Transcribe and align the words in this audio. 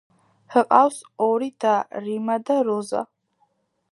ჰყავს 0.53 0.97
ორი 1.25 1.51
და, 1.65 1.75
რიმა 2.07 2.39
და 2.47 2.57
როზა. 2.71 3.07